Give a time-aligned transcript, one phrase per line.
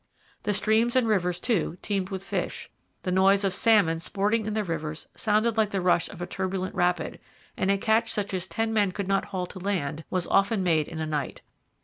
[0.41, 2.71] The streams and rivers, too, teemed with fish.
[3.03, 6.73] The noise of salmon sporting in the rivers sounded like the rush of a turbulent
[6.73, 7.19] rapid,
[7.55, 10.87] and a catch such as 'ten men could not haul to land' was often made
[10.87, 11.43] in a night.